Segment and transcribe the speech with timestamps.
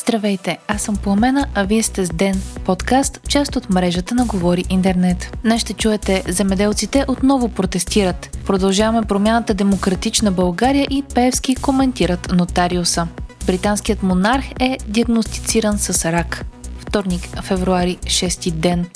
[0.00, 4.64] Здравейте, аз съм Пламена, а вие сте с Ден, подкаст, част от мрежата на Говори
[4.70, 5.38] Интернет.
[5.42, 8.38] Днес ще чуете, земеделците отново протестират.
[8.46, 13.08] Продължаваме промяната Демократична България и Певски коментират нотариуса.
[13.46, 16.44] Британският монарх е диагностициран с рак.
[16.78, 18.86] Вторник, февруари, 6 ден.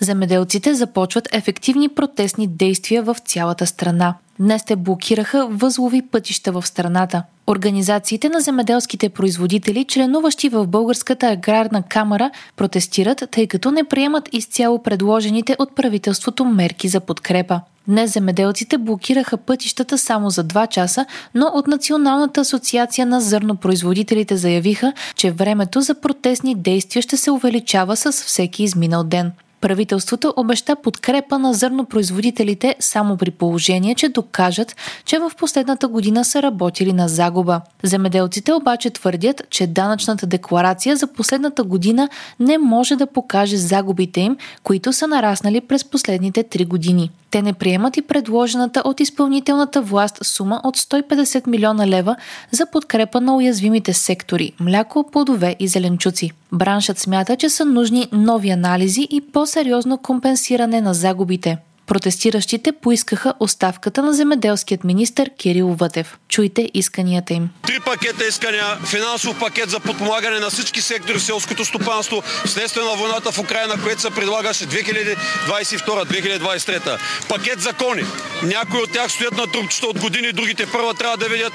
[0.00, 4.14] Земеделците започват ефективни протестни действия в цялата страна.
[4.40, 7.22] Днес те блокираха възлови пътища в страната.
[7.46, 14.82] Организациите на земеделските производители, членуващи в Българската аграрна камера, протестират, тъй като не приемат изцяло
[14.82, 17.60] предложените от правителството мерки за подкрепа.
[17.88, 24.92] Днес земеделците блокираха пътищата само за 2 часа, но от Националната асоциация на зърнопроизводителите заявиха,
[25.16, 29.32] че времето за протестни действия ще се увеличава с всеки изминал ден.
[29.60, 36.42] Правителството обеща подкрепа на зърнопроизводителите само при положение, че докажат, че в последната година са
[36.42, 37.60] работили на загуба.
[37.82, 42.08] Земеделците обаче твърдят, че данъчната декларация за последната година
[42.40, 47.10] не може да покаже загубите им, които са нараснали през последните три години.
[47.30, 52.16] Те не приемат и предложената от изпълнителната власт сума от 150 милиона лева
[52.50, 56.30] за подкрепа на уязвимите сектори– мляко, плодове и зеленчуци.
[56.52, 61.58] Браншът смята, че са нужни нови анализи и по-сериозно компенсиране на загубите.
[61.86, 66.18] Протестиращите поискаха оставката на земеделският министр Кирил Вътев.
[66.28, 67.48] Чуйте исканията им.
[67.66, 72.96] Три пакета искания, финансов пакет за подпомагане на всички сектори в селското стопанство, вследствие на
[72.96, 76.98] войната в Украина, което се предлагаше 2022-2023.
[77.28, 78.02] Пакет закони.
[78.42, 81.52] Някои от тях стоят на трупчета от години, другите първа трябва да видят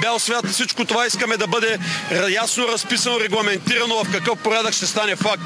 [0.00, 0.46] бял свят.
[0.46, 1.78] Всичко това искаме да бъде
[2.28, 5.42] ясно разписано, регламентирано в какъв порядък ще стане факт.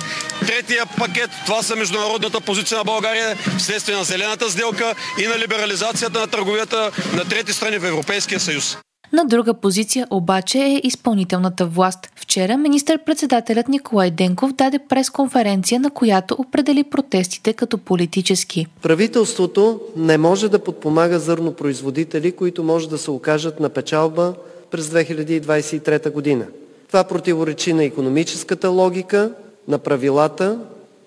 [0.47, 6.21] Третия пакет, това са международната позиция на България, вследствие на зелената сделка и на либерализацията
[6.21, 8.77] на търговията на трети страни в Европейския съюз.
[9.13, 11.99] На друга позиция обаче е изпълнителната власт.
[12.17, 18.67] Вчера министър-председателят Николай Денков даде пресконференция, на която определи протестите като политически.
[18.83, 24.35] Правителството не може да подпомага зърнопроизводители, които може да се окажат на печалба
[24.71, 26.45] през 2023 година.
[26.89, 29.31] Това противоречи на економическата логика,
[29.69, 30.59] на правилата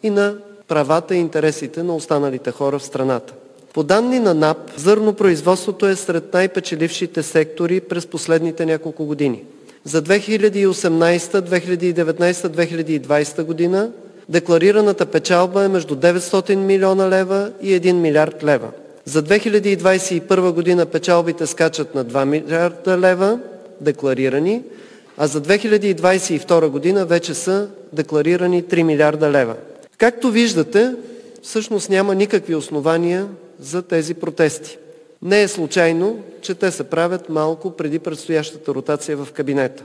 [0.04, 0.36] и на
[0.68, 3.34] правата и интересите на останалите хора в страната.
[3.74, 9.44] По данни на НАП, зърнопроизводството е сред най-печелившите сектори през последните няколко години.
[9.86, 13.92] За 2018, 2019, 2020 година
[14.30, 18.68] декларираната печалба е между 900 милиона лева и 1 милиард лева.
[19.06, 23.40] За 2021 година печалбите скачат на 2 милиарда лева
[23.82, 24.62] декларирани,
[25.18, 29.56] а за 2022 година вече са декларирани 3 милиарда лева.
[29.98, 30.96] Както виждате,
[31.44, 33.28] всъщност няма никакви основания
[33.60, 34.78] за тези протести.
[35.22, 39.84] Не е случайно, че те се правят малко преди предстоящата ротация в кабинета.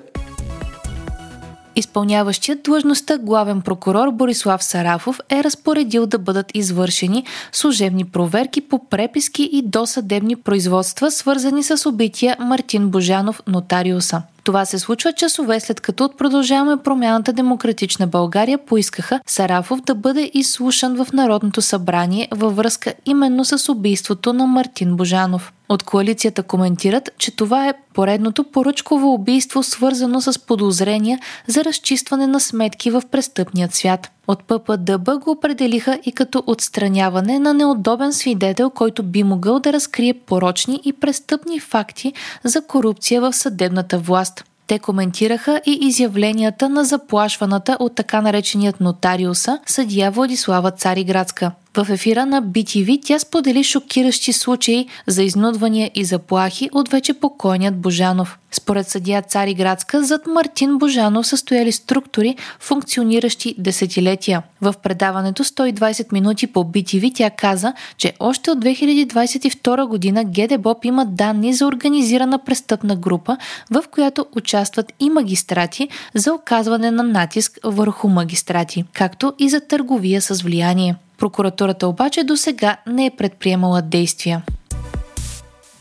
[1.76, 9.48] Изпълняващият длъжността главен прокурор Борислав Сарафов е разпоредил да бъдат извършени служебни проверки по преписки
[9.52, 14.22] и досъдебни производства, свързани с убития Мартин Божанов, нотариуса.
[14.48, 20.30] Това се случва часове след като от Продължаваме промяната Демократична България поискаха Сарафов да бъде
[20.34, 25.52] изслушан в Народното събрание във връзка именно с убийството на Мартин Божанов.
[25.68, 32.40] От коалицията коментират, че това е поредното поръчково убийство, свързано с подозрения за разчистване на
[32.40, 34.10] сметки в престъпният свят.
[34.28, 40.14] От ППДБ го определиха и като отстраняване на неудобен свидетел, който би могъл да разкрие
[40.14, 42.12] порочни и престъпни факти
[42.44, 44.44] за корупция в съдебната власт.
[44.66, 51.52] Те коментираха и изявленията на заплашваната от така нареченият нотариуса съдия Владислава Цариградска.
[51.76, 57.76] В ефира на BTV тя сподели шокиращи случаи за изнудвания и заплахи от вече покойният
[57.80, 58.38] Божанов.
[58.52, 64.42] Според съдия Цари Градска, зад Мартин Божанов са стояли структури, функциониращи десетилетия.
[64.60, 71.06] В предаването 120 минути по BTV тя каза, че още от 2022 година ГДБОП има
[71.06, 73.36] данни за организирана престъпна група,
[73.70, 80.22] в която участват и магистрати за оказване на натиск върху магистрати, както и за търговия
[80.22, 80.94] с влияние.
[81.18, 84.42] Прокуратурата обаче до сега не е предприемала действия.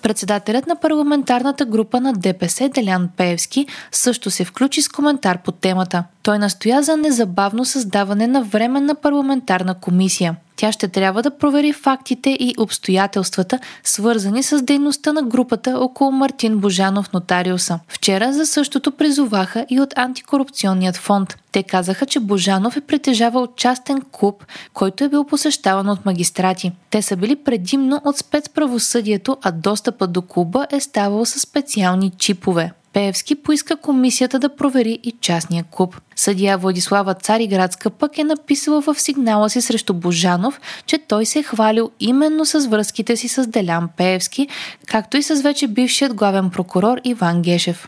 [0.01, 6.04] Председателят на парламентарната група на ДПС Делян Пеевски също се включи с коментар по темата.
[6.24, 10.36] Той настоя за незабавно създаване на временна парламентарна комисия.
[10.57, 16.57] Тя ще трябва да провери фактите и обстоятелствата, свързани с дейността на групата около Мартин
[16.57, 17.80] Божанов нотариуса.
[17.88, 21.38] Вчера за същото призоваха и от антикорупционният фонд.
[21.51, 26.71] Те казаха, че Божанов е притежавал частен клуб, който е бил посещаван от магистрати.
[26.89, 32.71] Те са били предимно от спецправосъдието, а достъпът до клуба е ставал с специални чипове.
[32.98, 36.02] Пеевски поиска комисията да провери и частния клуб.
[36.16, 41.44] Съдия Владислава Цариградска пък е написала в сигнала си срещу Божанов, че той се е
[41.44, 44.48] хвалил именно с връзките си с Делян Пеевски,
[44.86, 47.88] както и с вече бившият главен прокурор Иван Гешев.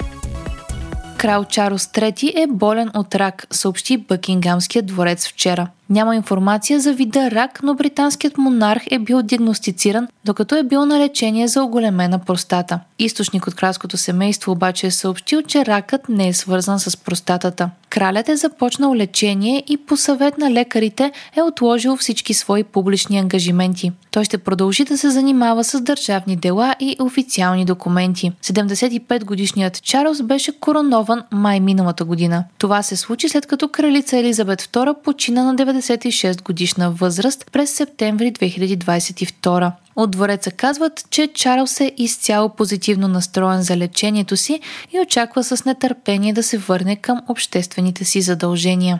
[1.18, 5.68] Крал Чарлз III е болен от рак, съобщи Бъкингамският дворец вчера.
[5.90, 11.00] Няма информация за вида рак, но британският монарх е бил диагностициран, докато е бил на
[11.00, 12.80] лечение за оголемена простата.
[13.00, 17.70] Източник от кралското семейство обаче е съобщил, че ракът не е свързан с простатата.
[17.90, 23.92] Кралят е започнал лечение и по съвет на лекарите е отложил всички свои публични ангажименти.
[24.12, 28.32] Той ще продължи да се занимава с държавни дела и официални документи.
[28.44, 32.44] 75 годишният Чарлз беше коронован май миналата година.
[32.58, 37.72] Това се случи след като кралица Елизабет II почина на 90 96 годишна възраст през
[37.72, 39.72] септември 2022.
[39.96, 44.60] От двореца казват, че Чарлз е изцяло позитивно настроен за лечението си
[44.94, 49.00] и очаква с нетърпение да се върне към обществените си задължения.